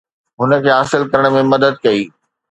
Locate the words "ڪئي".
1.85-2.01